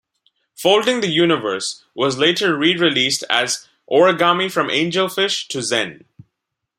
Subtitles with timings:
[0.55, 6.05] "Folding the Universe" was later re-released as "Origami from Angelfish to Zen".